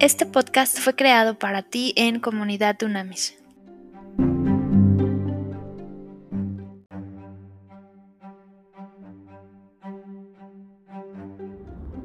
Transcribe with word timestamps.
Este 0.00 0.26
podcast 0.26 0.78
fue 0.78 0.94
creado 0.94 1.40
para 1.40 1.62
ti 1.62 1.92
en 1.96 2.20
Comunidad 2.20 2.76
Dunamis. 2.78 3.36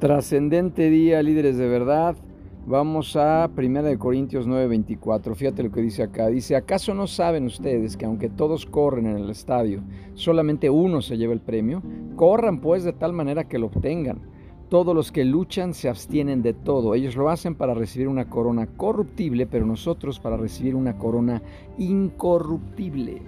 Trascendente 0.00 0.90
día, 0.90 1.22
líderes 1.22 1.56
de 1.56 1.68
verdad. 1.68 2.16
Vamos 2.66 3.14
a 3.14 3.48
1 3.56 3.96
Corintios 4.00 4.48
9:24. 4.48 5.36
Fíjate 5.36 5.62
lo 5.62 5.70
que 5.70 5.80
dice 5.80 6.02
acá. 6.02 6.26
Dice, 6.26 6.56
¿acaso 6.56 6.94
no 6.94 7.06
saben 7.06 7.44
ustedes 7.44 7.96
que 7.96 8.06
aunque 8.06 8.28
todos 8.28 8.66
corren 8.66 9.06
en 9.06 9.18
el 9.18 9.30
estadio, 9.30 9.84
solamente 10.14 10.68
uno 10.68 11.00
se 11.00 11.16
lleva 11.16 11.32
el 11.32 11.40
premio? 11.40 11.80
Corran 12.16 12.60
pues 12.60 12.82
de 12.82 12.92
tal 12.92 13.12
manera 13.12 13.44
que 13.44 13.60
lo 13.60 13.66
obtengan. 13.66 14.33
Todos 14.68 14.94
los 14.94 15.12
que 15.12 15.24
luchan 15.24 15.74
se 15.74 15.88
abstienen 15.88 16.42
de 16.42 16.54
todo. 16.54 16.94
Ellos 16.94 17.16
lo 17.16 17.28
hacen 17.28 17.54
para 17.54 17.74
recibir 17.74 18.08
una 18.08 18.28
corona 18.28 18.66
corruptible, 18.66 19.46
pero 19.46 19.66
nosotros 19.66 20.18
para 20.18 20.36
recibir 20.36 20.74
una 20.74 20.96
corona 20.96 21.42
incorruptible. 21.78 23.22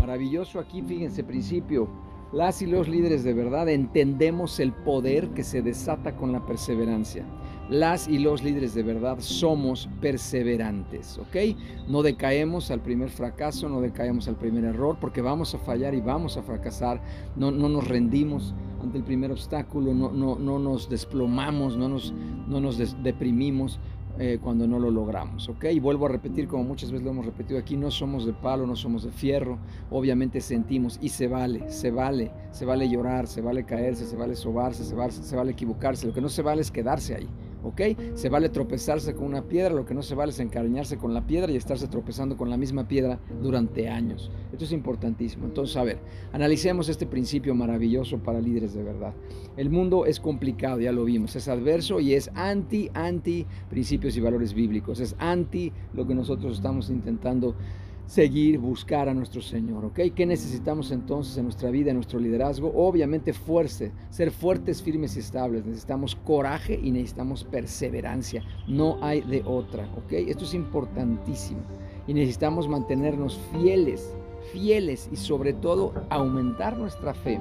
Maravilloso 0.00 0.58
aquí, 0.58 0.82
fíjense, 0.82 1.24
principio. 1.24 1.88
Las 2.32 2.62
y 2.62 2.66
los 2.66 2.88
líderes 2.88 3.24
de 3.24 3.34
verdad 3.34 3.68
entendemos 3.68 4.58
el 4.58 4.72
poder 4.72 5.28
que 5.30 5.44
se 5.44 5.62
desata 5.62 6.16
con 6.16 6.32
la 6.32 6.44
perseverancia. 6.44 7.24
Las 7.68 8.06
y 8.06 8.18
los 8.18 8.44
líderes 8.44 8.74
de 8.74 8.84
verdad 8.84 9.16
somos 9.18 9.88
perseverantes, 10.00 11.18
¿ok? 11.18 11.56
No 11.88 12.02
decaemos 12.02 12.70
al 12.70 12.80
primer 12.80 13.10
fracaso, 13.10 13.68
no 13.68 13.80
decaemos 13.80 14.28
al 14.28 14.36
primer 14.36 14.64
error, 14.64 14.98
porque 15.00 15.20
vamos 15.20 15.52
a 15.54 15.58
fallar 15.58 15.92
y 15.94 16.00
vamos 16.00 16.36
a 16.36 16.42
fracasar. 16.42 17.00
No, 17.34 17.50
no 17.50 17.68
nos 17.68 17.88
rendimos 17.88 18.54
ante 18.80 18.98
el 18.98 19.04
primer 19.04 19.32
obstáculo, 19.32 19.94
no, 19.94 20.12
no, 20.12 20.36
no 20.36 20.60
nos 20.60 20.88
desplomamos, 20.88 21.76
no 21.76 21.88
nos, 21.88 22.14
no 22.46 22.60
nos 22.60 22.78
deprimimos, 23.02 23.80
eh, 24.18 24.38
cuando 24.40 24.66
no 24.66 24.78
lo 24.78 24.90
logramos, 24.90 25.46
¿ok? 25.50 25.64
Y 25.72 25.78
vuelvo 25.78 26.06
a 26.06 26.08
repetir, 26.08 26.48
como 26.48 26.64
muchas 26.64 26.90
veces 26.90 27.04
lo 27.04 27.10
hemos 27.10 27.26
repetido 27.26 27.58
aquí, 27.58 27.76
no 27.76 27.90
somos 27.90 28.24
de 28.24 28.32
palo, 28.32 28.66
no 28.66 28.74
somos 28.74 29.02
de 29.02 29.12
fierro, 29.12 29.58
obviamente 29.90 30.40
sentimos 30.40 30.98
y 31.02 31.10
se 31.10 31.28
vale, 31.28 31.70
se 31.70 31.90
vale, 31.90 32.32
se 32.50 32.64
vale 32.64 32.88
llorar, 32.88 33.26
se 33.26 33.42
vale 33.42 33.64
caerse, 33.64 34.06
se 34.06 34.16
vale 34.16 34.34
sobarse, 34.34 34.84
se 34.84 34.94
vale, 34.94 35.12
se 35.12 35.36
vale 35.36 35.52
equivocarse, 35.52 36.06
lo 36.06 36.14
que 36.14 36.22
no 36.22 36.30
se 36.30 36.40
vale 36.40 36.62
es 36.62 36.70
quedarse 36.70 37.14
ahí. 37.14 37.28
¿Ok? 37.66 38.14
Se 38.14 38.28
vale 38.28 38.48
tropezarse 38.48 39.14
con 39.14 39.26
una 39.26 39.42
piedra, 39.42 39.74
lo 39.74 39.84
que 39.84 39.94
no 39.94 40.02
se 40.02 40.14
vale 40.14 40.30
es 40.30 40.38
encariñarse 40.38 40.96
con 40.96 41.14
la 41.14 41.26
piedra 41.26 41.50
y 41.50 41.56
estarse 41.56 41.88
tropezando 41.88 42.36
con 42.36 42.48
la 42.48 42.56
misma 42.56 42.86
piedra 42.86 43.18
durante 43.42 43.88
años. 43.88 44.30
Esto 44.52 44.64
es 44.64 44.72
importantísimo. 44.72 45.46
Entonces, 45.46 45.76
a 45.76 45.84
ver, 45.84 45.98
analicemos 46.32 46.88
este 46.88 47.06
principio 47.06 47.54
maravilloso 47.54 48.18
para 48.18 48.40
líderes 48.40 48.74
de 48.74 48.82
verdad. 48.82 49.14
El 49.56 49.70
mundo 49.70 50.06
es 50.06 50.20
complicado, 50.20 50.80
ya 50.80 50.92
lo 50.92 51.04
vimos, 51.04 51.34
es 51.36 51.48
adverso 51.48 52.00
y 52.00 52.14
es 52.14 52.30
anti, 52.34 52.90
anti 52.94 53.46
principios 53.68 54.16
y 54.16 54.20
valores 54.20 54.54
bíblicos, 54.54 55.00
es 55.00 55.16
anti 55.18 55.72
lo 55.92 56.06
que 56.06 56.14
nosotros 56.14 56.56
estamos 56.56 56.90
intentando 56.90 57.54
seguir, 58.06 58.58
buscar 58.58 59.08
a 59.08 59.14
nuestro 59.14 59.42
Señor, 59.42 59.84
¿ok? 59.84 60.00
¿Qué 60.14 60.26
necesitamos 60.26 60.92
entonces 60.92 61.36
en 61.36 61.44
nuestra 61.44 61.70
vida, 61.70 61.90
en 61.90 61.96
nuestro 61.96 62.20
liderazgo? 62.20 62.72
Obviamente 62.74 63.32
fuerza, 63.32 63.86
ser 64.10 64.30
fuertes, 64.30 64.82
firmes 64.82 65.16
y 65.16 65.20
estables. 65.20 65.66
Necesitamos 65.66 66.14
coraje 66.14 66.78
y 66.80 66.90
necesitamos 66.92 67.44
perseverancia. 67.44 68.42
No 68.68 68.98
hay 69.02 69.22
de 69.22 69.42
otra, 69.44 69.88
¿ok? 69.96 70.12
Esto 70.12 70.44
es 70.44 70.54
importantísimo. 70.54 71.60
Y 72.06 72.14
necesitamos 72.14 72.68
mantenernos 72.68 73.40
fieles, 73.52 74.14
fieles 74.52 75.08
y 75.12 75.16
sobre 75.16 75.52
todo 75.52 75.92
aumentar 76.08 76.78
nuestra 76.78 77.12
fe 77.12 77.40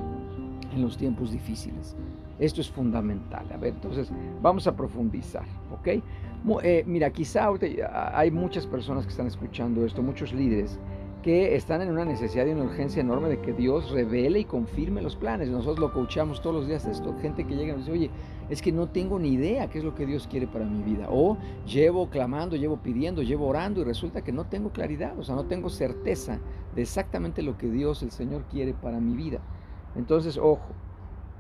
en 0.74 0.82
los 0.82 0.98
tiempos 0.98 1.32
difíciles. 1.32 1.96
Esto 2.40 2.62
es 2.62 2.70
fundamental. 2.70 3.46
A 3.54 3.58
ver, 3.58 3.76
entonces 3.76 4.12
vamos 4.42 4.68
a 4.68 4.76
profundizar, 4.76 5.46
¿ok? 5.72 6.04
Eh, 6.64 6.84
mira, 6.86 7.10
quizá 7.10 7.50
hay 8.14 8.30
muchas 8.30 8.68
personas 8.68 9.06
que 9.06 9.12
están 9.12 9.28
escuchando 9.28 9.86
esto, 9.86 10.02
muchos 10.04 10.32
líderes 10.32 10.80
que 11.26 11.56
están 11.56 11.82
en 11.82 11.90
una 11.90 12.06
necesidad 12.06 12.46
y 12.46 12.52
una 12.52 12.66
urgencia 12.66 13.02
enorme 13.02 13.30
de 13.30 13.42
que 13.42 13.52
Dios 13.52 13.90
revele 13.90 14.42
y 14.42 14.46
confirme 14.46 15.02
los 15.02 15.16
planes. 15.16 15.50
Nosotros 15.50 15.80
lo 15.80 15.92
coachamos 15.92 16.40
todos 16.40 16.56
los 16.56 16.68
días 16.68 16.86
esto, 16.86 17.16
gente 17.20 17.46
que 17.46 17.56
llega 17.56 17.74
y 17.74 17.78
dice, 17.78 17.92
oye, 17.92 18.12
es 18.48 18.62
que 18.62 18.72
no 18.72 18.90
tengo 18.90 19.18
ni 19.18 19.30
idea 19.30 19.68
qué 19.68 19.80
es 19.80 19.84
lo 19.84 19.96
que 19.96 20.06
Dios 20.06 20.28
quiere 20.28 20.46
para 20.46 20.66
mi 20.66 20.84
vida. 20.84 21.08
O 21.10 21.36
llevo 21.66 22.12
clamando, 22.12 22.56
llevo 22.56 22.78
pidiendo, 22.78 23.24
llevo 23.24 23.48
orando 23.48 23.82
y 23.82 23.86
resulta 23.86 24.24
que 24.24 24.32
no 24.32 24.46
tengo 24.46 24.70
claridad, 24.70 25.18
o 25.18 25.24
sea, 25.24 25.34
no 25.34 25.46
tengo 25.46 25.72
certeza 25.72 26.40
de 26.76 26.84
exactamente 26.84 27.42
lo 27.42 27.58
que 27.58 27.72
Dios, 27.72 28.04
el 28.04 28.12
Señor, 28.12 28.44
quiere 28.52 28.76
para 28.76 29.00
mi 29.00 29.16
vida. 29.16 29.40
Entonces, 29.96 30.38
ojo, 30.38 30.68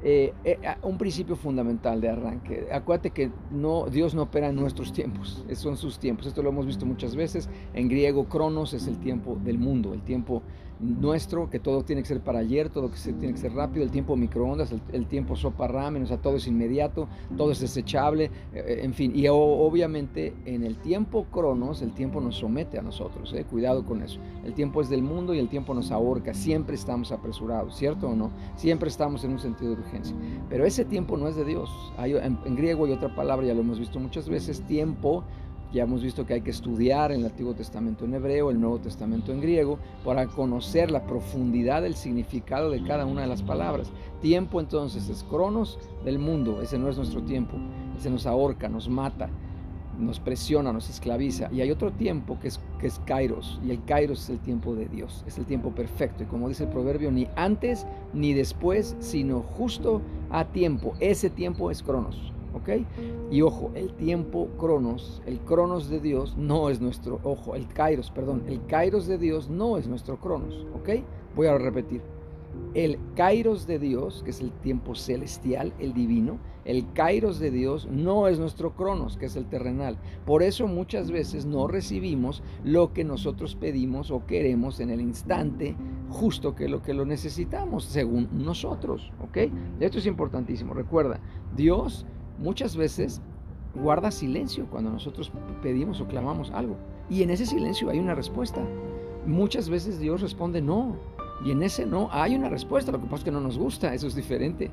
eh, 0.03 0.33
eh, 0.43 0.57
un 0.83 0.97
principio 0.97 1.35
fundamental 1.35 2.01
de 2.01 2.09
arranque. 2.09 2.67
Acuérdate 2.71 3.11
que 3.11 3.31
no, 3.51 3.85
Dios 3.89 4.13
no 4.13 4.23
opera 4.23 4.49
en 4.49 4.55
nuestros 4.55 4.93
tiempos, 4.93 5.43
son 5.53 5.77
sus 5.77 5.99
tiempos. 5.99 6.27
Esto 6.27 6.43
lo 6.43 6.49
hemos 6.49 6.65
visto 6.65 6.85
muchas 6.85 7.15
veces. 7.15 7.49
En 7.73 7.87
griego, 7.87 8.25
cronos 8.25 8.73
es 8.73 8.87
el 8.87 8.99
tiempo 8.99 9.37
del 9.43 9.57
mundo, 9.57 9.93
el 9.93 10.01
tiempo 10.01 10.43
nuestro, 10.79 11.49
que 11.49 11.59
todo 11.59 11.83
tiene 11.83 12.01
que 12.01 12.07
ser 12.07 12.21
para 12.21 12.39
ayer, 12.39 12.69
todo 12.69 12.91
que 12.91 12.97
tiene 12.97 13.33
que 13.33 13.39
ser 13.39 13.53
rápido, 13.53 13.83
el 13.83 13.91
tiempo 13.91 14.15
microondas, 14.15 14.73
el, 14.91 15.05
tiempo 15.07 15.35
sopa 15.35 15.67
ramen, 15.67 16.03
o 16.03 16.05
sea, 16.05 16.17
todo 16.17 16.35
es 16.35 16.47
inmediato, 16.47 17.07
todo 17.37 17.51
es 17.51 17.59
desechable, 17.59 18.25
eh, 18.25 18.29
eh, 18.53 18.79
en 18.83 18.93
fin, 18.93 19.11
y 19.15 19.27
obviamente 19.29 20.33
en 20.45 20.63
el 20.63 20.77
tiempo 20.77 21.25
cronos, 21.31 21.81
el 21.81 21.93
tiempo 21.93 22.19
nos 22.19 22.37
somete 22.37 22.77
a 22.77 22.81
nosotros, 22.81 23.33
eh, 23.33 23.45
cuidado 23.45 23.85
con 23.85 24.01
eso, 24.01 24.19
el 24.43 24.53
tiempo 24.53 24.81
es 24.81 24.89
del 24.89 25.01
mundo 25.01 25.33
y 25.33 25.39
el 25.39 25.47
tiempo 25.47 25.73
nos 25.73 25.91
ahorca, 25.91 26.33
siempre 26.33 26.75
estamos 26.75 27.11
apresurados, 27.11 27.75
¿cierto 27.75 28.09
o 28.09 28.15
no? 28.15 28.31
Siempre 28.55 28.89
estamos 28.89 29.23
en 29.23 29.31
un 29.31 29.39
sentido 29.39 29.75
de 29.75 29.81
urgencia, 29.81 30.15
pero 30.49 30.65
ese 30.65 30.83
tiempo 30.85 31.17
no 31.17 31.27
es 31.27 31.35
de 31.35 31.45
Dios, 31.45 31.69
hay, 31.97 32.13
en 32.15 32.55
griego 32.55 32.85
hay 32.85 32.91
otra 32.91 33.15
palabra, 33.15 33.47
ya 33.47 33.53
lo 33.53 33.61
hemos 33.61 33.79
visto 33.79 33.99
muchas 33.99 34.27
veces, 34.27 34.61
tiempo 34.61 35.23
ya 35.73 35.83
hemos 35.83 36.01
visto 36.01 36.25
que 36.25 36.35
hay 36.35 36.41
que 36.41 36.51
estudiar 36.51 37.11
el 37.11 37.25
Antiguo 37.25 37.53
Testamento 37.53 38.05
en 38.05 38.13
hebreo, 38.13 38.49
el 38.49 38.59
Nuevo 38.59 38.79
Testamento 38.79 39.31
en 39.31 39.41
griego, 39.41 39.79
para 40.03 40.27
conocer 40.27 40.91
la 40.91 41.05
profundidad 41.05 41.81
del 41.81 41.95
significado 41.95 42.69
de 42.69 42.83
cada 42.83 43.05
una 43.05 43.21
de 43.21 43.27
las 43.27 43.41
palabras. 43.41 43.91
Tiempo 44.21 44.59
entonces 44.59 45.09
es 45.09 45.23
cronos 45.23 45.79
del 46.03 46.19
mundo, 46.19 46.61
ese 46.61 46.77
no 46.77 46.89
es 46.89 46.97
nuestro 46.97 47.23
tiempo, 47.23 47.57
ese 47.97 48.09
nos 48.09 48.25
ahorca, 48.25 48.69
nos 48.69 48.87
mata, 48.87 49.29
nos 49.99 50.19
presiona, 50.19 50.71
nos 50.71 50.89
esclaviza. 50.89 51.49
Y 51.51 51.61
hay 51.61 51.71
otro 51.71 51.91
tiempo 51.91 52.39
que 52.39 52.49
es, 52.49 52.59
que 52.79 52.87
es 52.87 52.99
kairos, 53.05 53.59
y 53.65 53.71
el 53.71 53.83
kairos 53.85 54.23
es 54.23 54.29
el 54.29 54.39
tiempo 54.39 54.75
de 54.75 54.87
Dios, 54.87 55.23
es 55.27 55.37
el 55.37 55.45
tiempo 55.45 55.71
perfecto. 55.71 56.23
Y 56.23 56.27
como 56.27 56.49
dice 56.49 56.63
el 56.63 56.69
proverbio, 56.69 57.11
ni 57.11 57.27
antes 57.35 57.85
ni 58.13 58.33
después, 58.33 58.95
sino 58.99 59.41
justo 59.41 60.01
a 60.29 60.45
tiempo. 60.45 60.93
Ese 60.99 61.29
tiempo 61.29 61.71
es 61.71 61.83
cronos. 61.83 62.34
¿Ok? 62.55 62.69
Y 63.31 63.41
ojo, 63.41 63.71
el 63.75 63.93
tiempo 63.93 64.49
cronos, 64.57 65.21
el 65.25 65.39
cronos 65.39 65.89
de 65.89 65.99
Dios 65.99 66.35
no 66.37 66.69
es 66.69 66.81
nuestro, 66.81 67.19
ojo, 67.23 67.55
el 67.55 67.67
kairos, 67.67 68.11
perdón, 68.11 68.43
el 68.47 68.65
kairos 68.65 69.07
de 69.07 69.17
Dios 69.17 69.49
no 69.49 69.77
es 69.77 69.87
nuestro 69.87 70.19
cronos, 70.19 70.65
¿ok? 70.73 71.03
Voy 71.35 71.47
a 71.47 71.57
repetir. 71.57 72.01
El 72.73 72.99
kairos 73.15 73.67
de 73.67 73.79
Dios, 73.79 74.21
que 74.23 74.31
es 74.31 74.41
el 74.41 74.51
tiempo 74.51 74.95
celestial, 74.95 75.73
el 75.79 75.93
divino, 75.93 76.39
el 76.65 76.91
kairos 76.93 77.39
de 77.39 77.51
Dios 77.51 77.87
no 77.91 78.27
es 78.27 78.39
nuestro 78.39 78.75
cronos, 78.75 79.17
que 79.17 79.27
es 79.27 79.35
el 79.35 79.45
terrenal. 79.45 79.97
Por 80.25 80.41
eso 80.41 80.67
muchas 80.67 81.11
veces 81.11 81.45
no 81.45 81.67
recibimos 81.67 82.43
lo 82.63 82.91
que 82.91 83.03
nosotros 83.03 83.55
pedimos 83.55 84.09
o 84.09 84.25
queremos 84.25 84.79
en 84.79 84.89
el 84.89 84.99
instante 84.99 85.75
justo 86.09 86.55
que 86.55 86.67
lo 86.67 86.81
que 86.81 86.93
lo 86.93 87.05
necesitamos, 87.05 87.85
según 87.85 88.29
nosotros, 88.31 89.11
¿ok? 89.21 89.37
Esto 89.79 89.99
es 89.99 90.05
importantísimo. 90.05 90.73
Recuerda, 90.73 91.19
Dios 91.55 92.05
muchas 92.37 92.75
veces 92.75 93.21
guarda 93.75 94.11
silencio 94.11 94.67
cuando 94.69 94.89
nosotros 94.89 95.31
pedimos 95.61 96.01
o 96.01 96.07
clamamos 96.07 96.51
algo. 96.51 96.77
Y 97.09 97.23
en 97.23 97.29
ese 97.29 97.45
silencio 97.45 97.89
hay 97.89 97.99
una 97.99 98.15
respuesta. 98.15 98.61
Muchas 99.25 99.69
veces 99.69 99.99
Dios 99.99 100.21
responde 100.21 100.61
no. 100.61 100.95
Y 101.43 101.51
en 101.51 101.63
ese 101.63 101.85
no 101.85 102.09
hay 102.11 102.35
una 102.35 102.49
respuesta. 102.49 102.91
Lo 102.91 102.99
que 102.99 103.05
pasa 103.05 103.17
es 103.17 103.23
que 103.25 103.31
no 103.31 103.41
nos 103.41 103.57
gusta. 103.57 103.93
Eso 103.93 104.07
es 104.07 104.15
diferente. 104.15 104.71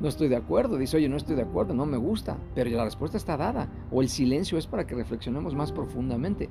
No 0.00 0.08
estoy 0.08 0.28
de 0.28 0.36
acuerdo. 0.36 0.76
Dice, 0.76 0.96
oye, 0.96 1.08
no 1.08 1.16
estoy 1.16 1.36
de 1.36 1.42
acuerdo. 1.42 1.74
No 1.74 1.86
me 1.86 1.96
gusta. 1.96 2.36
Pero 2.54 2.70
la 2.70 2.84
respuesta 2.84 3.16
está 3.16 3.36
dada. 3.36 3.68
O 3.90 4.02
el 4.02 4.08
silencio 4.08 4.58
es 4.58 4.66
para 4.66 4.86
que 4.86 4.94
reflexionemos 4.94 5.54
más 5.54 5.72
profundamente. 5.72 6.48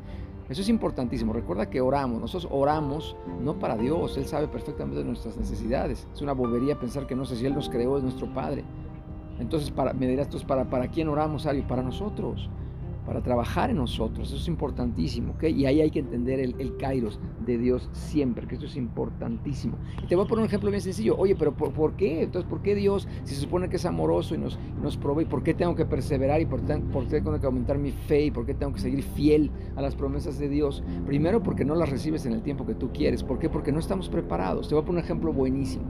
Eso 0.49 0.61
es 0.61 0.69
importantísimo. 0.69 1.31
Recuerda 1.31 1.69
que 1.69 1.79
oramos. 1.79 2.19
Nosotros 2.19 2.51
oramos 2.51 3.15
no 3.41 3.57
para 3.59 3.77
Dios. 3.77 4.17
Él 4.17 4.25
sabe 4.25 4.47
perfectamente 4.47 5.03
nuestras 5.03 5.37
necesidades. 5.37 6.07
Es 6.13 6.21
una 6.21 6.33
bobería 6.33 6.79
pensar 6.79 7.07
que 7.07 7.15
no 7.15 7.25
sé 7.25 7.37
si 7.37 7.45
Él 7.45 7.53
nos 7.53 7.69
creó, 7.69 7.97
es 7.97 8.03
nuestro 8.03 8.33
Padre. 8.33 8.65
Entonces, 9.41 9.71
para, 9.71 9.93
me 9.93 10.07
dirás, 10.07 10.27
¿para, 10.45 10.69
¿para 10.69 10.87
quién 10.87 11.09
oramos, 11.09 11.47
Ari? 11.47 11.63
Para 11.63 11.81
nosotros, 11.81 12.47
para 13.05 13.21
trabajar 13.21 13.71
en 13.71 13.77
nosotros. 13.77 14.27
Eso 14.27 14.37
es 14.37 14.47
importantísimo, 14.47 15.33
¿ok? 15.33 15.45
Y 15.45 15.65
ahí 15.65 15.81
hay 15.81 15.89
que 15.89 15.99
entender 15.99 16.39
el, 16.39 16.55
el 16.59 16.77
kairos 16.77 17.19
de 17.43 17.57
Dios 17.57 17.89
siempre, 17.91 18.45
que 18.47 18.53
esto 18.53 18.67
es 18.67 18.75
importantísimo. 18.77 19.77
Y 20.03 20.05
te 20.05 20.15
voy 20.15 20.25
a 20.25 20.27
poner 20.27 20.43
un 20.43 20.47
ejemplo 20.47 20.69
bien 20.69 20.81
sencillo. 20.81 21.17
Oye, 21.17 21.35
pero 21.35 21.53
¿por, 21.55 21.93
qué? 21.93 22.21
Entonces, 22.21 22.47
¿por 22.47 22.61
qué 22.61 22.75
Dios, 22.75 23.07
si 23.23 23.33
se 23.33 23.41
supone 23.41 23.67
que 23.67 23.77
es 23.77 23.85
amoroso 23.85 24.35
y 24.35 24.37
nos, 24.37 24.59
nos 24.81 24.95
provee, 24.95 25.25
por 25.25 25.41
qué 25.41 25.55
tengo 25.55 25.75
que 25.75 25.85
perseverar 25.85 26.39
y 26.39 26.45
por, 26.45 26.61
por 26.91 27.07
qué 27.07 27.21
tengo 27.21 27.39
que 27.39 27.45
aumentar 27.47 27.79
mi 27.79 27.91
fe 27.91 28.25
y 28.25 28.31
por 28.31 28.45
qué 28.45 28.53
tengo 28.53 28.73
que 28.73 28.79
seguir 28.79 29.01
fiel 29.03 29.49
a 29.75 29.81
las 29.81 29.95
promesas 29.95 30.37
de 30.37 30.49
Dios? 30.49 30.83
Primero, 31.07 31.41
porque 31.41 31.65
no 31.65 31.73
las 31.73 31.89
recibes 31.89 32.27
en 32.27 32.33
el 32.33 32.43
tiempo 32.43 32.67
que 32.67 32.75
tú 32.75 32.91
quieres. 32.93 33.23
¿Por 33.23 33.39
qué? 33.39 33.49
Porque 33.49 33.71
no 33.71 33.79
estamos 33.79 34.07
preparados. 34.07 34.67
Te 34.67 34.75
voy 34.75 34.83
a 34.83 34.85
poner 34.85 35.01
un 35.01 35.05
ejemplo 35.05 35.33
buenísimo. 35.33 35.85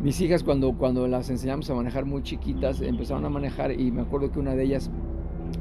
Mis 0.00 0.20
hijas 0.20 0.44
cuando, 0.44 0.72
cuando 0.74 1.08
las 1.08 1.28
enseñamos 1.28 1.68
a 1.70 1.74
manejar 1.74 2.04
muy 2.04 2.22
chiquitas, 2.22 2.80
empezaron 2.80 3.24
a 3.24 3.30
manejar 3.30 3.72
y 3.72 3.90
me 3.90 4.02
acuerdo 4.02 4.30
que 4.30 4.38
una 4.38 4.54
de 4.54 4.62
ellas 4.62 4.92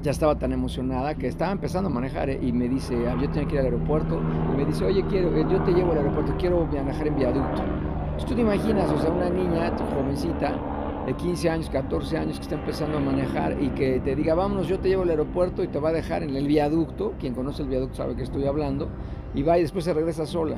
ya 0.04 0.12
estaba 0.12 0.38
tan 0.38 0.52
emocionada 0.52 1.16
que 1.16 1.26
estaba 1.26 1.52
empezando 1.52 1.90
a 1.90 1.92
manejar 1.92 2.30
¿eh? 2.30 2.40
y 2.40 2.52
me 2.52 2.70
dice, 2.70 3.08
ah, 3.10 3.18
yo 3.20 3.28
tenía 3.32 3.48
que 3.48 3.56
ir 3.56 3.62
al 3.62 3.66
aeropuerto, 3.66 4.22
y 4.54 4.58
me 4.58 4.66
dice, 4.66 4.86
oye, 4.86 5.04
quiero, 5.10 5.36
eh, 5.36 5.44
yo 5.50 5.60
te 5.64 5.72
llevo 5.72 5.94
al 5.94 5.98
aeropuerto, 5.98 6.36
quiero 6.38 6.68
manejar 6.68 7.08
en 7.08 7.16
viaducto. 7.16 7.64
Entonces 7.64 8.26
tú 8.30 8.36
te 8.36 8.42
imaginas, 8.42 8.92
o 8.92 9.00
sea, 9.00 9.10
una 9.10 9.30
niña, 9.32 9.76
jovencita, 9.96 10.54
de 11.08 11.14
15 11.16 11.50
años, 11.50 11.70
14 11.72 12.18
años, 12.18 12.38
que 12.38 12.44
está 12.44 12.56
empezando 12.56 12.98
a 12.98 13.02
manejar 13.02 13.60
y 13.60 13.70
que 13.70 14.00
te 14.02 14.16
diga, 14.16 14.36
vámonos, 14.36 14.68
yo 14.68 14.78
te 14.78 14.90
llevo 14.90 15.02
al 15.02 15.10
aeropuerto 15.10 15.64
y 15.64 15.68
te 15.68 15.80
va 15.80 15.90
a 15.90 15.94
dejar 15.94 16.22
en 16.22 16.36
el 16.36 16.46
viaducto, 16.46 17.14
quien 17.20 17.34
conoce 17.34 17.64
el 17.64 17.70
viaducto 17.70 17.96
sabe 17.96 18.16
que 18.16 18.22
estoy 18.22 18.46
hablando, 18.46 18.88
y 19.34 19.42
va 19.42 19.58
y 19.58 19.62
después 19.62 19.84
se 19.84 19.96
regresa 19.96 20.28
sola. 20.28 20.58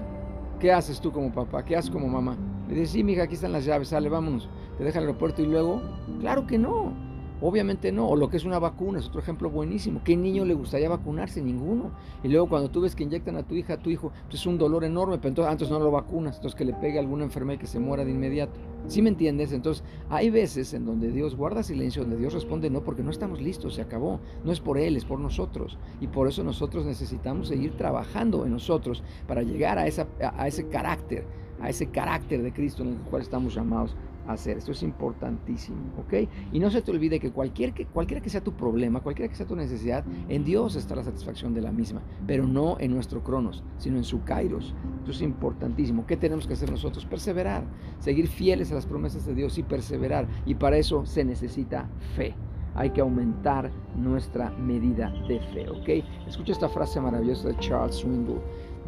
¿Qué 0.59 0.73
haces 0.73 0.99
tú 0.99 1.13
como 1.13 1.31
papá? 1.31 1.63
¿Qué 1.63 1.77
haces 1.77 1.89
como 1.89 2.09
mamá? 2.09 2.35
Le 2.69 2.75
dices, 2.75 2.91
sí, 2.91 3.03
mija, 3.03 3.23
aquí 3.23 3.33
están 3.33 3.51
las 3.51 3.65
llaves, 3.65 3.89
sale, 3.89 4.09
vámonos. 4.09 4.47
Te 4.77 4.83
deja 4.83 4.99
el 4.99 5.05
aeropuerto 5.05 5.41
y 5.41 5.47
luego, 5.47 5.81
claro 6.19 6.45
que 6.45 6.57
no. 6.57 6.93
Obviamente 7.41 7.93
no, 7.93 8.09
o 8.09 8.17
lo 8.17 8.29
que 8.29 8.35
es 8.35 8.43
una 8.43 8.59
vacuna 8.59 8.99
es 8.99 9.07
otro 9.07 9.21
ejemplo 9.21 9.49
buenísimo. 9.49 10.01
¿Qué 10.03 10.17
niño 10.17 10.43
le 10.43 10.53
gustaría 10.53 10.89
vacunarse? 10.89 11.41
Ninguno. 11.41 11.91
Y 12.21 12.27
luego 12.27 12.49
cuando 12.49 12.69
tú 12.69 12.81
ves 12.81 12.95
que 12.95 13.03
inyectan 13.03 13.37
a 13.37 13.43
tu 13.43 13.55
hija, 13.55 13.75
a 13.75 13.77
tu 13.77 13.89
hijo, 13.89 14.11
pues 14.25 14.41
es 14.41 14.45
un 14.45 14.57
dolor 14.57 14.83
enorme, 14.83 15.17
pero 15.17 15.29
entonces 15.29 15.51
antes 15.51 15.69
no 15.69 15.79
lo 15.79 15.89
vacunas, 15.89 16.35
entonces 16.35 16.57
que 16.57 16.65
le 16.65 16.73
pegue 16.73 16.99
alguna 16.99 17.23
enfermedad 17.23 17.57
y 17.57 17.61
que 17.61 17.67
se 17.67 17.79
muera 17.79 18.03
de 18.03 18.11
inmediato. 18.11 18.59
¿Sí 18.87 19.01
me 19.01 19.07
entiendes? 19.07 19.53
Entonces 19.53 19.85
hay 20.09 20.29
veces 20.29 20.73
en 20.73 20.85
donde 20.85 21.11
Dios 21.11 21.37
guarda 21.37 21.63
silencio, 21.63 22.01
donde 22.01 22.17
Dios 22.17 22.33
responde 22.33 22.69
no, 22.69 22.83
porque 22.83 23.03
no 23.03 23.11
estamos 23.11 23.41
listos, 23.41 23.75
se 23.75 23.81
acabó. 23.81 24.19
No 24.43 24.51
es 24.51 24.59
por 24.59 24.77
Él, 24.77 24.97
es 24.97 25.05
por 25.05 25.21
nosotros. 25.21 25.77
Y 26.01 26.07
por 26.07 26.27
eso 26.27 26.43
nosotros 26.43 26.85
necesitamos 26.85 27.47
seguir 27.47 27.77
trabajando 27.77 28.45
en 28.45 28.51
nosotros 28.51 29.01
para 29.27 29.43
llegar 29.43 29.79
a, 29.79 29.87
esa, 29.87 30.07
a 30.21 30.45
ese 30.47 30.67
carácter, 30.67 31.25
a 31.61 31.69
ese 31.69 31.87
carácter 31.87 32.41
de 32.41 32.51
Cristo 32.51 32.83
en 32.83 32.89
el 32.89 32.97
cual 32.97 33.21
estamos 33.21 33.53
llamados 33.53 33.95
hacer. 34.33 34.57
Esto 34.57 34.71
es 34.71 34.83
importantísimo, 34.83 35.77
¿ok? 35.97 36.29
Y 36.51 36.59
no 36.59 36.69
se 36.69 36.81
te 36.81 36.91
olvide 36.91 37.19
que, 37.19 37.31
cualquier 37.31 37.73
que 37.73 37.85
cualquiera 37.85 38.21
que 38.21 38.29
sea 38.29 38.41
tu 38.41 38.53
problema, 38.53 39.01
cualquiera 39.01 39.29
que 39.29 39.35
sea 39.35 39.45
tu 39.45 39.55
necesidad, 39.55 40.03
en 40.27 40.43
Dios 40.45 40.75
está 40.75 40.95
la 40.95 41.03
satisfacción 41.03 41.53
de 41.53 41.61
la 41.61 41.71
misma, 41.71 42.01
pero 42.27 42.47
no 42.47 42.77
en 42.79 42.91
nuestro 42.91 43.23
cronos, 43.23 43.63
sino 43.77 43.97
en 43.97 44.03
su 44.03 44.23
kairos. 44.23 44.73
Esto 44.99 45.11
es 45.11 45.21
importantísimo. 45.21 46.05
¿Qué 46.05 46.17
tenemos 46.17 46.47
que 46.47 46.53
hacer 46.53 46.71
nosotros? 46.71 47.05
Perseverar, 47.05 47.63
seguir 47.99 48.27
fieles 48.27 48.71
a 48.71 48.75
las 48.75 48.85
promesas 48.85 49.25
de 49.25 49.33
Dios 49.33 49.57
y 49.57 49.63
perseverar. 49.63 50.27
Y 50.45 50.55
para 50.55 50.77
eso 50.77 51.05
se 51.05 51.23
necesita 51.23 51.89
fe. 52.15 52.35
Hay 52.75 52.91
que 52.91 53.01
aumentar 53.01 53.71
nuestra 53.95 54.51
medida 54.51 55.11
de 55.27 55.39
fe, 55.39 55.69
¿ok? 55.69 56.05
Escucha 56.27 56.51
esta 56.51 56.69
frase 56.69 57.01
maravillosa 57.01 57.49
de 57.49 57.57
Charles 57.57 57.95
Swingle. 57.95 58.39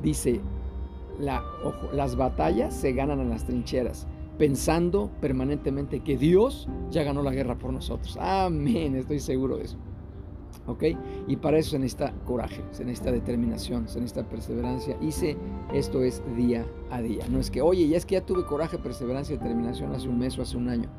Dice, 0.03 0.39
las 1.19 2.15
batallas 2.15 2.73
se 2.73 2.93
ganan 2.93 3.19
en 3.19 3.29
las 3.29 3.45
trincheras 3.45 4.07
pensando 4.41 5.11
permanentemente 5.21 5.99
que 5.99 6.17
Dios 6.17 6.67
ya 6.89 7.03
ganó 7.03 7.21
la 7.21 7.31
guerra 7.31 7.59
por 7.59 7.71
nosotros. 7.71 8.17
Amén, 8.19 8.95
estoy 8.95 9.19
seguro 9.19 9.57
de 9.57 9.65
eso. 9.65 9.77
¿Ok? 10.65 10.83
Y 11.27 11.35
para 11.35 11.59
eso 11.59 11.71
se 11.71 11.79
necesita 11.79 12.11
coraje, 12.25 12.63
se 12.71 12.83
necesita 12.83 13.11
determinación, 13.11 13.87
se 13.87 13.99
necesita 13.99 14.27
perseverancia. 14.27 14.97
Hice 14.99 15.37
esto 15.73 16.03
es 16.03 16.23
día 16.35 16.65
a 16.89 17.01
día. 17.01 17.23
No 17.29 17.39
es 17.39 17.51
que, 17.51 17.61
oye, 17.61 17.87
ya 17.87 17.97
es 17.97 18.05
que 18.05 18.15
ya 18.15 18.25
tuve 18.25 18.43
coraje, 18.43 18.79
perseverancia 18.79 19.35
y 19.35 19.37
determinación 19.37 19.93
hace 19.93 20.07
un 20.07 20.17
mes 20.17 20.37
o 20.39 20.41
hace 20.41 20.57
un 20.57 20.69
año. 20.69 20.89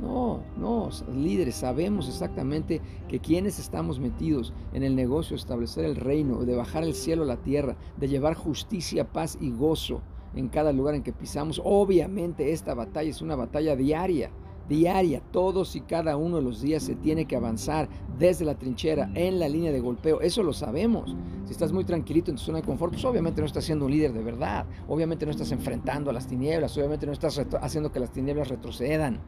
No, 0.00 0.40
no, 0.56 0.88
líderes, 1.14 1.56
sabemos 1.56 2.08
exactamente 2.08 2.80
que 3.08 3.20
quienes 3.20 3.58
estamos 3.58 4.00
metidos 4.00 4.54
en 4.72 4.82
el 4.82 4.96
negocio 4.96 5.36
de 5.36 5.40
establecer 5.40 5.84
el 5.84 5.96
reino, 5.96 6.44
de 6.44 6.56
bajar 6.56 6.84
el 6.84 6.94
cielo 6.94 7.24
a 7.24 7.26
la 7.26 7.42
tierra, 7.42 7.76
de 7.98 8.08
llevar 8.08 8.34
justicia, 8.34 9.12
paz 9.12 9.36
y 9.40 9.50
gozo 9.50 10.00
en 10.34 10.48
cada 10.48 10.72
lugar 10.72 10.94
en 10.94 11.02
que 11.02 11.12
pisamos. 11.12 11.60
Obviamente 11.62 12.52
esta 12.52 12.74
batalla 12.74 13.10
es 13.10 13.20
una 13.20 13.36
batalla 13.36 13.76
diaria, 13.76 14.30
diaria. 14.70 15.20
Todos 15.32 15.76
y 15.76 15.82
cada 15.82 16.16
uno 16.16 16.36
de 16.36 16.42
los 16.42 16.62
días 16.62 16.82
se 16.82 16.94
tiene 16.94 17.26
que 17.26 17.36
avanzar 17.36 17.88
desde 18.18 18.44
la 18.44 18.54
trinchera, 18.54 19.10
en 19.14 19.38
la 19.38 19.48
línea 19.48 19.72
de 19.72 19.80
golpeo. 19.80 20.22
Eso 20.22 20.42
lo 20.42 20.54
sabemos. 20.54 21.14
Si 21.44 21.52
estás 21.52 21.72
muy 21.72 21.84
tranquilito 21.84 22.30
en 22.30 22.36
tu 22.36 22.42
zona 22.42 22.60
de 22.60 22.64
confort, 22.64 22.92
pues 22.92 23.04
obviamente 23.04 23.42
no 23.42 23.46
estás 23.46 23.64
siendo 23.64 23.84
un 23.84 23.90
líder 23.90 24.12
de 24.12 24.22
verdad. 24.22 24.66
Obviamente 24.88 25.26
no 25.26 25.32
estás 25.32 25.52
enfrentando 25.52 26.08
a 26.08 26.12
las 26.12 26.26
tinieblas. 26.26 26.76
Obviamente 26.78 27.06
no 27.06 27.12
estás 27.12 27.38
haciendo 27.60 27.92
que 27.92 28.00
las 28.00 28.12
tinieblas 28.12 28.48
retrocedan. 28.48 29.20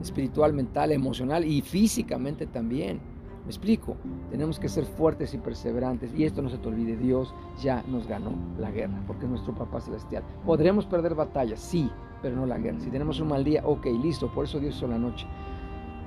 Espiritual, 0.00 0.52
mental, 0.52 0.92
emocional 0.92 1.44
y 1.44 1.62
físicamente 1.62 2.46
también. 2.46 3.00
Me 3.44 3.50
explico, 3.50 3.96
tenemos 4.30 4.58
que 4.58 4.70
ser 4.70 4.86
fuertes 4.86 5.34
y 5.34 5.38
perseverantes 5.38 6.14
y 6.16 6.24
esto 6.24 6.40
no 6.40 6.48
se 6.48 6.56
te 6.56 6.66
olvide, 6.66 6.96
Dios 6.96 7.34
ya 7.62 7.84
nos 7.88 8.06
ganó 8.06 8.32
la 8.58 8.70
guerra 8.70 9.02
porque 9.06 9.24
es 9.26 9.30
nuestro 9.30 9.54
Papá 9.54 9.82
Celestial. 9.82 10.22
Podremos 10.46 10.86
perder 10.86 11.14
batallas, 11.14 11.60
sí, 11.60 11.90
pero 12.22 12.36
no 12.36 12.46
la 12.46 12.56
guerra. 12.56 12.80
Si 12.80 12.90
tenemos 12.90 13.20
un 13.20 13.28
mal 13.28 13.44
día, 13.44 13.62
ok, 13.66 13.84
listo, 14.02 14.32
por 14.32 14.46
eso 14.46 14.58
Dios 14.58 14.76
hizo 14.76 14.88
la 14.88 14.96
noche. 14.96 15.26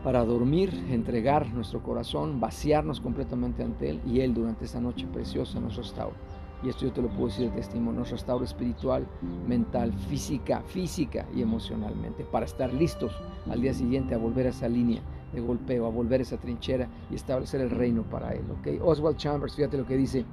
Para 0.04 0.26
dormir, 0.26 0.72
entregar 0.90 1.54
nuestro 1.54 1.84
corazón, 1.84 2.40
vaciarnos 2.40 3.00
completamente 3.02 3.64
ante 3.64 3.92
Él 3.92 4.02
y 4.04 4.22
Él 4.22 4.34
durante 4.34 4.66
esa 4.66 4.82
noche 4.82 5.06
preciosa 5.06 5.60
nos 5.60 5.76
restaura. 5.76 6.16
Y 6.64 6.70
esto 6.70 6.86
yo 6.86 6.94
te 6.94 7.02
lo 7.02 7.10
puedo 7.10 7.28
decir 7.28 7.50
de 7.50 7.56
testimonio, 7.56 8.00
nos 8.00 8.12
restaura 8.12 8.44
espiritual, 8.44 9.08
mental, 9.48 9.94
física, 9.94 10.64
física 10.66 11.26
y 11.36 11.42
emocionalmente, 11.42 12.24
para 12.24 12.46
estar 12.46 12.74
listos 12.74 13.12
al 13.50 13.62
día 13.62 13.74
siguiente 13.74 14.16
a 14.16 14.18
volver 14.18 14.48
a 14.48 14.50
esa 14.50 14.68
línea 14.68 15.02
de 15.34 15.42
golpeo, 15.42 15.86
a 15.86 15.90
volver 15.90 16.22
a 16.22 16.24
esa 16.24 16.38
trinchera 16.38 16.90
y 17.12 17.16
establecer 17.16 17.62
el 17.62 17.70
reino 17.70 18.04
para 18.04 18.34
él. 18.34 18.46
¿okay? 18.60 18.80
Oswald 18.82 19.18
Chambers, 19.18 19.56
fíjate 19.56 19.78
lo 19.78 19.86
que 19.86 19.98
dice, 19.98 20.26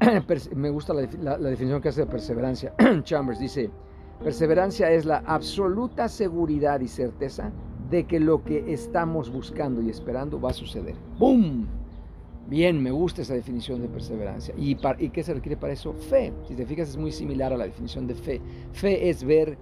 me 0.56 0.70
gusta 0.70 0.94
la, 0.94 1.02
la 1.38 1.48
definición 1.50 1.80
que 1.80 1.90
hace 1.90 2.00
de 2.00 2.06
perseverancia. 2.06 2.74
Chambers 3.04 3.38
dice, 3.38 3.70
perseverancia 4.22 4.90
es 4.90 5.04
la 5.04 5.18
absoluta 5.18 6.08
seguridad 6.08 6.80
y 6.80 6.88
certeza 6.88 7.52
de 7.88 8.04
que 8.04 8.18
lo 8.18 8.42
que 8.42 8.72
estamos 8.72 9.30
buscando 9.30 9.82
y 9.82 9.90
esperando 9.90 10.40
va 10.40 10.50
a 10.50 10.54
suceder. 10.54 10.96
¡Bum! 11.18 11.66
Bien, 12.52 12.82
me 12.82 12.90
gusta 12.90 13.22
esa 13.22 13.32
definición 13.32 13.80
de 13.80 13.88
perseverancia. 13.88 14.54
¿Y, 14.58 14.76
¿Y 14.98 15.08
qué 15.08 15.22
se 15.22 15.32
requiere 15.32 15.56
para 15.56 15.72
eso? 15.72 15.94
Fe. 15.94 16.34
Si 16.46 16.54
te 16.54 16.66
fijas, 16.66 16.90
es 16.90 16.98
muy 16.98 17.10
similar 17.10 17.50
a 17.50 17.56
la 17.56 17.64
definición 17.64 18.06
de 18.06 18.14
fe. 18.14 18.42
Fe 18.72 19.08
es 19.08 19.24
ver 19.24 19.56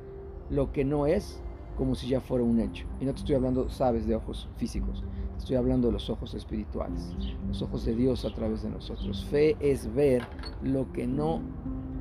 lo 0.51 0.73
que 0.73 0.85
no 0.85 1.07
es 1.07 1.41
como 1.77 1.95
si 1.95 2.09
ya 2.09 2.21
fuera 2.21 2.43
un 2.43 2.59
hecho. 2.59 2.89
Y 3.01 3.05
no 3.05 3.13
te 3.13 3.21
estoy 3.21 3.37
hablando, 3.37 3.71
sabes, 3.71 4.09
de 4.09 4.17
ojos 4.17 4.49
físicos, 4.57 5.05
estoy 5.39 5.55
hablando 5.55 5.87
de 5.87 5.93
los 5.93 6.11
ojos 6.11 6.35
espirituales, 6.35 7.15
los 7.47 7.63
ojos 7.63 7.85
de 7.85 7.95
Dios 7.95 8.25
a 8.25 8.35
través 8.35 8.65
de 8.65 8.71
nosotros. 8.71 9.25
Fe 9.27 9.57
es 9.61 9.95
ver 9.95 10.27
lo 10.61 10.91
que 10.91 11.07
no 11.07 11.43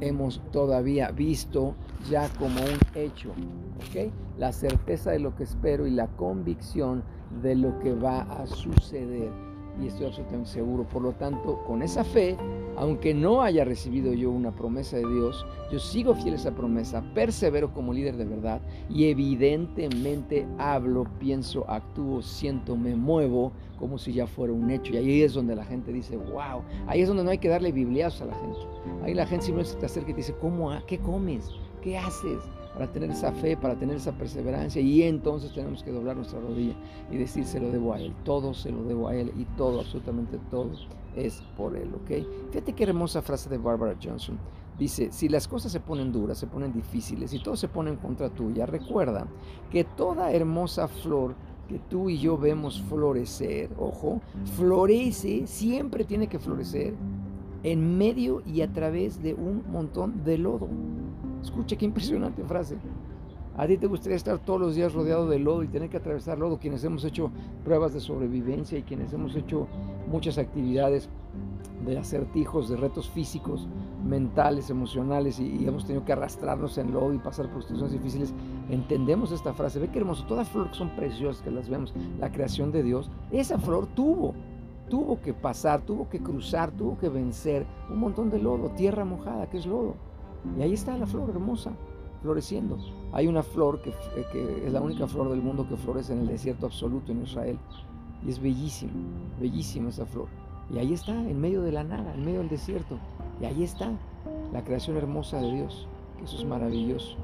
hemos 0.01 0.41
todavía 0.51 1.11
visto 1.11 1.75
ya 2.09 2.27
como 2.39 2.61
un 2.61 2.79
hecho, 2.95 3.29
¿ok? 3.29 4.11
La 4.39 4.51
certeza 4.51 5.11
de 5.11 5.19
lo 5.19 5.35
que 5.35 5.43
espero 5.43 5.85
y 5.85 5.91
la 5.91 6.07
convicción 6.07 7.03
de 7.43 7.53
lo 7.53 7.77
que 7.77 7.93
va 7.93 8.21
a 8.21 8.47
suceder 8.47 9.48
y 9.81 9.87
estoy 9.87 10.07
absolutamente 10.07 10.49
seguro. 10.49 10.83
Por 10.83 11.01
lo 11.01 11.11
tanto, 11.13 11.63
con 11.65 11.81
esa 11.81 12.03
fe, 12.03 12.37
aunque 12.77 13.13
no 13.13 13.41
haya 13.41 13.65
recibido 13.65 14.13
yo 14.13 14.31
una 14.31 14.51
promesa 14.51 14.97
de 14.97 15.07
Dios, 15.07 15.45
yo 15.71 15.79
sigo 15.79 16.15
fiel 16.15 16.33
a 16.33 16.37
esa 16.37 16.55
promesa, 16.55 17.03
persevero 17.13 17.73
como 17.73 17.93
líder 17.93 18.17
de 18.17 18.25
verdad 18.25 18.61
y 18.89 19.09
evidentemente 19.09 20.47
hablo, 20.57 21.05
pienso, 21.19 21.69
actúo, 21.69 22.21
siento, 22.21 22.75
me 22.75 22.95
muevo 22.95 23.51
como 23.77 23.97
si 23.97 24.13
ya 24.13 24.27
fuera 24.27 24.53
un 24.53 24.69
hecho. 24.69 24.93
Y 24.93 24.97
ahí 24.97 25.21
es 25.21 25.33
donde 25.33 25.55
la 25.55 25.65
gente 25.65 25.91
dice, 25.91 26.17
wow, 26.17 26.61
ahí 26.87 27.01
es 27.01 27.07
donde 27.07 27.23
no 27.23 27.29
hay 27.29 27.37
que 27.37 27.49
darle 27.49 27.71
bibliazos 27.71 28.21
a 28.21 28.25
la 28.25 28.35
gente. 28.35 28.59
Ahí 29.03 29.13
la 29.13 29.25
gente 29.25 29.45
simplemente 29.45 29.79
te 29.79 29.85
acerca 29.85 30.11
y 30.11 30.13
te 30.13 30.17
dice, 30.17 30.35
¿cómo, 30.39 30.71
¿qué 30.87 30.99
comes? 30.99 31.49
¿Qué 31.81 31.97
haces? 31.97 32.39
Para 32.79 32.93
tener 32.93 33.11
esa 33.11 33.33
fe, 33.33 33.57
para 33.57 33.75
tener 33.75 33.97
esa 33.97 34.13
perseverancia. 34.13 34.81
Y 34.81 35.03
entonces 35.03 35.51
tenemos 35.51 35.83
que 35.83 35.91
doblar 35.91 36.15
nuestra 36.15 36.39
rodilla 36.39 36.75
y 37.11 37.17
decir, 37.17 37.43
se 37.43 37.59
lo 37.59 37.69
debo 37.71 37.93
a 37.93 37.99
Él. 37.99 38.15
Todo 38.23 38.53
se 38.53 38.71
lo 38.71 38.85
debo 38.85 39.09
a 39.09 39.15
Él 39.15 39.33
y 39.37 39.43
todo, 39.57 39.81
absolutamente 39.81 40.39
todo 40.49 40.71
es 41.13 41.43
por 41.57 41.75
Él, 41.75 41.93
¿ok? 41.93 42.25
Fíjate 42.51 42.71
qué 42.71 42.85
hermosa 42.85 43.21
frase 43.21 43.49
de 43.49 43.57
Barbara 43.57 43.97
Johnson. 44.01 44.37
Dice, 44.77 45.09
si 45.11 45.27
las 45.27 45.45
cosas 45.45 45.73
se 45.73 45.81
ponen 45.81 46.13
duras, 46.13 46.37
se 46.37 46.47
ponen 46.47 46.71
difíciles 46.71 47.33
y 47.33 47.43
todo 47.43 47.57
se 47.57 47.67
pone 47.67 47.89
en 47.89 47.97
contra 47.97 48.29
tuya, 48.29 48.65
recuerda 48.65 49.27
que 49.69 49.83
toda 49.83 50.31
hermosa 50.31 50.87
flor 50.87 51.35
que 51.67 51.79
tú 51.79 52.09
y 52.09 52.17
yo 52.17 52.37
vemos 52.37 52.81
florecer, 52.83 53.71
ojo, 53.77 54.21
florece, 54.55 55.47
siempre 55.47 56.05
tiene 56.05 56.27
que 56.27 56.39
florecer 56.39 56.93
en 57.63 57.97
medio 57.97 58.41
y 58.45 58.61
a 58.61 58.71
través 58.71 59.21
de 59.21 59.33
un 59.33 59.63
montón 59.69 60.23
de 60.23 60.37
lodo. 60.37 60.69
Escucha 61.41 61.75
qué 61.75 61.85
impresionante 61.85 62.43
frase. 62.43 62.77
A 63.57 63.67
ti 63.67 63.77
te 63.77 63.87
gustaría 63.87 64.15
estar 64.15 64.39
todos 64.39 64.59
los 64.59 64.75
días 64.75 64.93
rodeado 64.93 65.27
de 65.27 65.37
lodo 65.37 65.63
y 65.63 65.67
tener 65.67 65.89
que 65.89 65.97
atravesar 65.97 66.37
lodo, 66.37 66.59
quienes 66.59 66.83
hemos 66.85 67.03
hecho 67.03 67.29
pruebas 67.65 67.93
de 67.93 67.99
sobrevivencia 67.99 68.77
y 68.77 68.83
quienes 68.83 69.11
hemos 69.11 69.35
hecho 69.35 69.67
muchas 70.09 70.37
actividades 70.37 71.09
de 71.85 71.97
acertijos, 71.97 72.69
de 72.69 72.77
retos 72.77 73.09
físicos, 73.09 73.67
mentales, 74.05 74.69
emocionales 74.69 75.39
y, 75.39 75.67
hemos 75.67 75.85
tenido 75.85 76.05
que 76.05 76.13
arrastrarnos 76.13 76.77
en 76.77 76.93
lodo 76.93 77.13
y 77.13 77.17
pasar 77.17 77.51
por 77.51 77.61
situaciones 77.63 77.93
difíciles, 77.93 78.33
entendemos 78.69 79.31
esta 79.31 79.53
frase. 79.53 79.79
Ve 79.79 79.89
qué 79.89 79.99
hermoso, 79.99 80.23
todas 80.23 80.45
las 80.45 80.53
flores 80.53 80.75
son 80.75 80.95
preciosas 80.95 81.41
que 81.41 81.51
las 81.51 81.69
vemos, 81.69 81.93
la 82.19 82.31
creación 82.31 82.71
de 82.71 82.83
Dios, 82.83 83.09
esa 83.31 83.57
flor 83.57 83.87
tuvo, 83.87 84.35
tuvo 84.89 85.19
que 85.21 85.33
pasar, 85.33 85.81
tuvo 85.81 86.09
que 86.09 86.19
cruzar, 86.19 86.71
tuvo 86.71 86.97
que 86.97 87.09
vencer 87.09 87.65
un 87.89 87.99
montón 87.99 88.29
de 88.29 88.39
lodo, 88.39 88.69
tierra 88.69 89.05
mojada, 89.05 89.49
que 89.49 89.57
es 89.57 89.65
lodo. 89.65 89.95
Y 90.57 90.61
ahí 90.61 90.73
está 90.73 90.97
la 90.97 91.05
flor 91.05 91.29
hermosa, 91.29 91.71
floreciendo. 92.21 92.77
Hay 93.11 93.27
una 93.27 93.43
flor 93.43 93.81
que, 93.81 93.91
que, 94.31 94.65
es 94.65 94.73
la 94.73 94.81
única 94.81 95.07
flor 95.07 95.29
del 95.29 95.41
mundo 95.41 95.67
que 95.67 95.77
florece 95.77 96.13
en 96.13 96.19
el 96.19 96.27
desierto 96.27 96.65
absoluto 96.65 97.11
en 97.11 97.23
Israel. 97.23 97.57
Y 98.25 98.29
es 98.29 98.39
bellísimo, 98.41 98.91
bellísima 99.39 99.89
esa 99.89 100.05
flor. 100.05 100.27
Y 100.73 100.77
ahí 100.77 100.93
está, 100.93 101.13
en 101.13 101.39
medio 101.39 101.61
de 101.61 101.71
la 101.71 101.83
nada, 101.83 102.13
en 102.13 102.25
medio 102.25 102.39
del 102.39 102.49
desierto. 102.49 102.97
Y 103.41 103.45
ahí 103.45 103.63
está, 103.63 103.91
la 104.53 104.63
creación 104.63 104.97
hermosa 104.97 105.41
de 105.41 105.53
Dios. 105.53 105.87
Eso 106.23 106.37
es 106.37 106.45
maravilloso. 106.45 107.15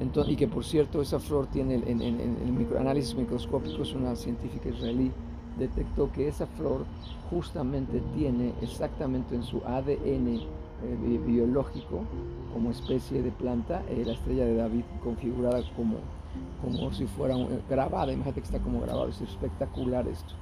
Entonces, 0.00 0.34
y 0.34 0.36
que 0.36 0.48
por 0.48 0.64
cierto, 0.64 1.00
esa 1.00 1.18
flor 1.18 1.46
tiene, 1.46 1.74
en, 1.74 2.02
el 2.02 2.76
análisis 2.76 3.14
microscópico, 3.14 3.82
una 3.96 4.16
científica 4.16 4.68
israelí, 4.68 5.12
detectó 5.58 6.10
que 6.12 6.28
esa 6.28 6.46
flor 6.46 6.84
justamente 7.30 8.02
tiene 8.16 8.52
exactamente 8.62 9.34
en 9.34 9.42
su 9.42 9.58
ADN 9.64 10.40
eh, 10.84 11.20
biológico, 11.26 12.00
como 12.52 12.70
especie 12.70 13.22
de 13.22 13.30
planta, 13.30 13.82
eh, 13.88 14.02
la 14.04 14.12
estrella 14.12 14.44
de 14.44 14.56
David 14.56 14.84
configurada 15.02 15.62
como, 15.76 15.96
como 16.60 16.92
si 16.92 17.06
fuera 17.06 17.36
grabada. 17.68 18.12
Imagínate 18.12 18.40
que 18.40 18.46
está 18.46 18.58
como 18.58 18.80
grabado, 18.80 19.08
es 19.08 19.20
espectacular 19.20 20.06
esto. 20.08 20.34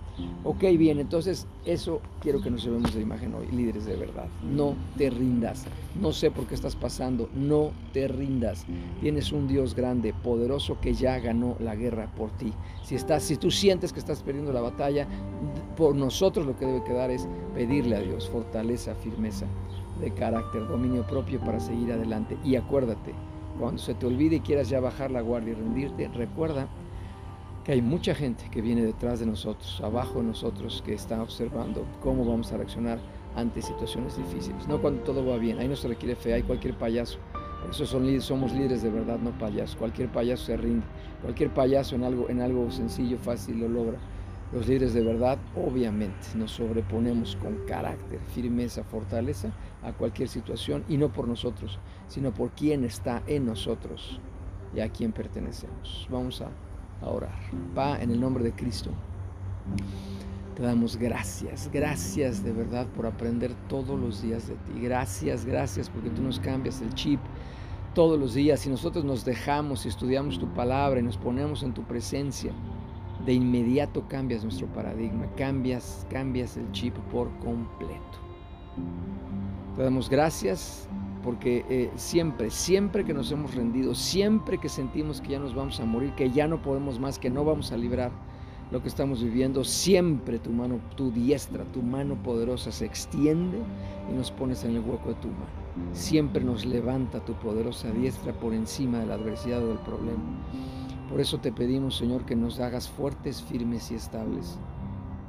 Ok, 0.44 0.62
bien, 0.76 0.98
entonces 0.98 1.46
eso 1.64 2.00
quiero 2.20 2.40
que 2.40 2.50
nos 2.50 2.62
llevemos 2.64 2.94
de 2.94 3.00
imagen 3.00 3.34
hoy, 3.34 3.46
líderes 3.52 3.84
de 3.84 3.96
verdad. 3.96 4.26
No 4.42 4.74
te 4.96 5.10
rindas. 5.10 5.64
No 6.00 6.12
sé 6.12 6.30
por 6.30 6.46
qué 6.46 6.54
estás 6.54 6.76
pasando. 6.76 7.28
No 7.34 7.70
te 7.92 8.08
rindas. 8.08 8.64
Tienes 9.00 9.32
un 9.32 9.48
Dios 9.48 9.74
grande, 9.74 10.12
poderoso, 10.12 10.78
que 10.80 10.94
ya 10.94 11.18
ganó 11.18 11.56
la 11.60 11.74
guerra 11.74 12.10
por 12.16 12.30
ti. 12.32 12.52
Si, 12.84 12.94
estás, 12.94 13.22
si 13.22 13.36
tú 13.36 13.50
sientes 13.50 13.92
que 13.92 14.00
estás 14.00 14.22
perdiendo 14.22 14.52
la 14.52 14.60
batalla, 14.60 15.06
por 15.76 15.94
nosotros 15.94 16.46
lo 16.46 16.56
que 16.56 16.66
debe 16.66 16.84
quedar 16.84 17.10
es 17.10 17.28
pedirle 17.54 17.96
a 17.96 18.00
Dios 18.00 18.28
fortaleza, 18.28 18.94
firmeza 18.94 19.46
de 20.00 20.12
carácter, 20.12 20.66
dominio 20.66 21.06
propio 21.06 21.40
para 21.40 21.60
seguir 21.60 21.92
adelante. 21.92 22.36
Y 22.44 22.56
acuérdate, 22.56 23.14
cuando 23.58 23.80
se 23.80 23.94
te 23.94 24.06
olvide 24.06 24.36
y 24.36 24.40
quieras 24.40 24.68
ya 24.68 24.80
bajar 24.80 25.10
la 25.10 25.20
guardia 25.20 25.52
y 25.52 25.54
rendirte, 25.54 26.08
recuerda 26.08 26.68
que 27.64 27.72
hay 27.72 27.82
mucha 27.82 28.14
gente 28.14 28.44
que 28.50 28.62
viene 28.62 28.82
detrás 28.82 29.20
de 29.20 29.26
nosotros, 29.26 29.80
abajo 29.82 30.20
de 30.20 30.28
nosotros, 30.28 30.82
que 30.84 30.94
está 30.94 31.22
observando 31.22 31.84
cómo 32.02 32.24
vamos 32.24 32.52
a 32.52 32.56
reaccionar 32.56 32.98
ante 33.36 33.62
situaciones 33.62 34.16
difíciles. 34.16 34.66
No 34.66 34.80
cuando 34.80 35.02
todo 35.02 35.24
va 35.24 35.36
bien, 35.36 35.58
ahí 35.58 35.68
no 35.68 35.76
se 35.76 35.88
requiere 35.88 36.16
fe, 36.16 36.32
hay 36.32 36.42
cualquier 36.42 36.74
payaso. 36.74 37.18
Por 37.60 37.70
eso 37.70 37.84
son, 37.84 38.20
somos 38.22 38.52
líderes 38.52 38.82
de 38.82 38.90
verdad, 38.90 39.18
no 39.18 39.30
payasos. 39.32 39.76
Cualquier 39.76 40.08
payaso 40.08 40.46
se 40.46 40.56
rinde, 40.56 40.86
cualquier 41.22 41.50
payaso 41.50 41.94
en 41.94 42.04
algo, 42.04 42.28
en 42.30 42.40
algo 42.40 42.70
sencillo, 42.70 43.18
fácil 43.18 43.60
lo 43.60 43.68
logra. 43.68 43.98
Los 44.52 44.66
líderes 44.66 44.94
de 44.94 45.02
verdad, 45.02 45.38
obviamente, 45.54 46.26
nos 46.34 46.50
sobreponemos 46.52 47.36
con 47.36 47.54
carácter, 47.66 48.18
firmeza, 48.34 48.82
fortaleza 48.82 49.52
a 49.82 49.92
cualquier 49.92 50.28
situación 50.28 50.84
y 50.88 50.96
no 50.96 51.12
por 51.12 51.28
nosotros, 51.28 51.78
sino 52.08 52.34
por 52.34 52.50
quien 52.50 52.84
está 52.84 53.22
en 53.28 53.46
nosotros 53.46 54.20
y 54.74 54.80
a 54.80 54.88
quien 54.88 55.12
pertenecemos. 55.12 56.08
Vamos 56.10 56.42
a 56.42 56.50
orar. 57.08 57.38
Pa, 57.74 58.02
en 58.02 58.10
el 58.10 58.20
nombre 58.20 58.42
de 58.42 58.52
Cristo, 58.52 58.90
te 60.56 60.62
damos 60.64 60.96
gracias, 60.96 61.70
gracias 61.72 62.42
de 62.42 62.52
verdad 62.52 62.86
por 62.88 63.06
aprender 63.06 63.52
todos 63.68 63.98
los 63.98 64.20
días 64.20 64.48
de 64.48 64.54
ti. 64.54 64.80
Gracias, 64.80 65.44
gracias 65.44 65.88
porque 65.88 66.10
tú 66.10 66.22
nos 66.22 66.40
cambias 66.40 66.80
el 66.82 66.92
chip 66.94 67.20
todos 67.94 68.18
los 68.18 68.34
días 68.34 68.66
y 68.66 68.70
nosotros 68.70 69.04
nos 69.04 69.24
dejamos 69.24 69.84
y 69.84 69.88
estudiamos 69.88 70.38
tu 70.38 70.48
palabra 70.54 71.00
y 71.00 71.02
nos 71.02 71.16
ponemos 71.16 71.62
en 71.62 71.72
tu 71.72 71.84
presencia. 71.84 72.52
De 73.30 73.34
inmediato 73.34 74.02
cambias 74.08 74.42
nuestro 74.42 74.66
paradigma, 74.66 75.24
cambias, 75.36 76.04
cambias 76.10 76.56
el 76.56 76.68
chip 76.72 76.96
por 77.12 77.30
completo. 77.38 78.18
Te 79.76 79.84
damos 79.84 80.10
gracias 80.10 80.88
porque 81.22 81.64
eh, 81.70 81.92
siempre, 81.94 82.50
siempre 82.50 83.04
que 83.04 83.14
nos 83.14 83.30
hemos 83.30 83.54
rendido, 83.54 83.94
siempre 83.94 84.58
que 84.58 84.68
sentimos 84.68 85.20
que 85.20 85.28
ya 85.28 85.38
nos 85.38 85.54
vamos 85.54 85.78
a 85.78 85.84
morir, 85.84 86.12
que 86.16 86.28
ya 86.30 86.48
no 86.48 86.60
podemos 86.60 86.98
más, 86.98 87.20
que 87.20 87.30
no 87.30 87.44
vamos 87.44 87.70
a 87.70 87.76
librar 87.76 88.10
lo 88.72 88.82
que 88.82 88.88
estamos 88.88 89.22
viviendo, 89.22 89.62
siempre 89.62 90.40
tu 90.40 90.50
mano, 90.50 90.80
tu 90.96 91.12
diestra, 91.12 91.62
tu 91.66 91.82
mano 91.82 92.20
poderosa 92.24 92.72
se 92.72 92.84
extiende 92.84 93.58
y 94.10 94.12
nos 94.12 94.32
pones 94.32 94.64
en 94.64 94.72
el 94.72 94.80
hueco 94.80 95.10
de 95.10 95.14
tu 95.14 95.28
mano. 95.28 95.92
Siempre 95.92 96.42
nos 96.42 96.66
levanta 96.66 97.24
tu 97.24 97.34
poderosa 97.34 97.92
diestra 97.92 98.32
por 98.32 98.52
encima 98.54 98.98
de 98.98 99.06
la 99.06 99.14
adversidad 99.14 99.62
o 99.62 99.68
del 99.68 99.78
problema. 99.78 100.18
Por 101.10 101.20
eso 101.20 101.38
te 101.38 101.50
pedimos, 101.50 101.96
Señor, 101.96 102.24
que 102.24 102.36
nos 102.36 102.60
hagas 102.60 102.88
fuertes, 102.88 103.42
firmes 103.42 103.90
y 103.90 103.96
estables 103.96 104.58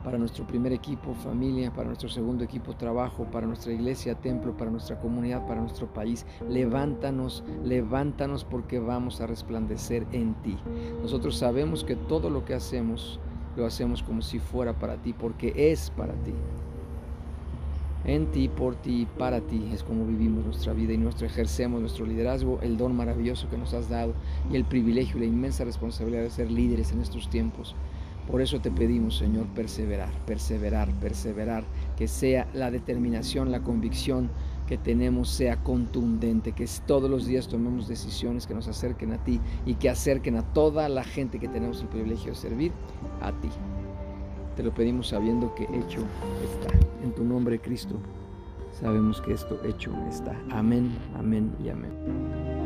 para 0.04 0.18
nuestro 0.18 0.46
primer 0.46 0.74
equipo, 0.74 1.14
familia, 1.14 1.72
para 1.72 1.88
nuestro 1.88 2.10
segundo 2.10 2.44
equipo, 2.44 2.76
trabajo, 2.76 3.26
para 3.26 3.48
nuestra 3.48 3.72
iglesia, 3.72 4.16
templo, 4.16 4.56
para 4.56 4.72
nuestra 4.72 5.00
comunidad, 5.00 5.46
para 5.48 5.62
nuestro 5.62 5.92
país. 5.92 6.26
Levántanos, 6.48 7.44
levántanos 7.64 8.44
porque 8.44 8.80
vamos 8.80 9.22
a 9.22 9.28
resplandecer 9.28 10.06
en 10.12 10.34
ti. 10.42 10.58
Nosotros 11.02 11.38
sabemos 11.38 11.84
que 11.84 11.96
todo 11.96 12.30
lo 12.30 12.46
que 12.46 12.54
hacemos 12.54 13.20
lo 13.56 13.66
hacemos 13.66 14.02
como 14.02 14.22
si 14.22 14.40
fuera 14.40 14.74
para 14.74 14.98
ti, 14.98 15.14
porque 15.14 15.54
es 15.56 15.92
para 15.92 16.14
ti. 16.24 16.34
En 18.04 18.32
ti, 18.32 18.48
por 18.48 18.76
ti, 18.76 19.08
para 19.18 19.42
ti 19.42 19.70
es 19.72 19.84
como 19.84 20.06
vivimos 20.06 20.44
nuestra 20.44 20.74
vida 20.74 20.94
y 20.94 20.98
nuestro 20.98 21.28
ejercemos 21.28 21.82
nuestro 21.82 22.06
liderazgo, 22.06 22.60
el 22.62 22.76
don 22.76 22.96
maravilloso 22.96 23.48
que 23.50 23.58
nos 23.58 23.76
has 23.76 23.90
dado 23.90 24.14
y 24.52 24.56
el 24.56 24.66
privilegio 24.66 25.18
y 25.18 25.22
la 25.22 25.26
inmensa 25.28 25.66
responsabilidad 25.66 26.24
de 26.24 26.32
ser 26.32 26.50
líderes 26.50 26.92
en 26.92 27.02
estos 27.02 27.30
tiempos. 27.30 27.76
Por 28.30 28.42
eso 28.42 28.60
te 28.60 28.72
pedimos, 28.72 29.18
Señor, 29.18 29.46
perseverar, 29.48 30.12
perseverar, 30.26 30.92
perseverar, 30.96 31.64
que 31.98 32.08
sea 32.08 32.48
la 32.54 32.72
determinación, 32.72 33.52
la 33.52 33.62
convicción 33.62 34.30
que 34.68 34.78
tenemos 34.78 35.30
sea 35.30 35.58
contundente, 35.64 36.54
que 36.54 36.66
todos 36.88 37.10
los 37.10 37.26
días 37.26 37.50
tomemos 37.50 37.88
decisiones 37.88 38.48
que 38.48 38.54
nos 38.54 38.68
acerquen 38.68 39.12
a 39.12 39.24
ti 39.24 39.42
y 39.66 39.76
que 39.76 39.90
acerquen 39.90 40.38
a 40.38 40.54
toda 40.54 40.88
la 40.88 41.04
gente 41.04 41.40
que 41.40 41.50
tenemos 41.50 41.82
el 41.82 41.88
privilegio 41.88 42.32
de 42.32 42.38
servir 42.38 42.72
a 43.22 43.32
ti. 43.34 43.50
Te 44.56 44.64
lo 44.64 44.74
pedimos 44.74 45.08
sabiendo 45.08 45.54
que 45.56 45.64
hecho 45.64 46.02
está. 46.44 46.74
En 47.04 47.14
tu 47.14 47.24
nombre, 47.24 47.60
Cristo, 47.60 47.96
sabemos 48.80 49.22
que 49.22 49.34
esto 49.34 49.60
hecho 49.66 49.92
está. 50.10 50.36
Amén, 50.52 50.92
amén 51.18 51.56
y 51.64 51.70
amén. 51.70 52.61